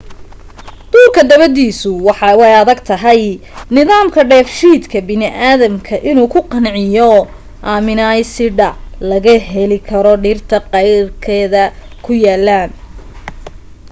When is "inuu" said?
6.09-6.31